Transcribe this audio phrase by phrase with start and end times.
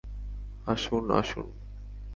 [0.65, 1.47] আসুন, আসুন।